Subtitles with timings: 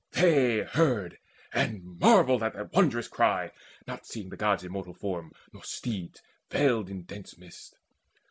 [0.13, 1.19] They heard,
[1.53, 3.51] and marvelled at that wondrous cry,
[3.85, 7.77] Not seeing the God's immortal form, nor steeds, Veiled in dense mist.